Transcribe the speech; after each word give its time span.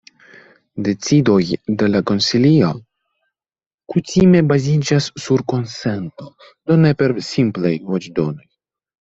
Decidoj 0.85 1.41
de 1.81 1.89
la 1.95 2.01
konsilio 2.11 2.69
kutime 3.93 4.41
baziĝas 4.53 5.11
sur 5.27 5.45
konsento, 5.55 6.27
do 6.65 6.81
ne 6.87 6.95
per 7.05 7.15
simplaj 7.31 7.77
voĉdonoj. 7.93 8.45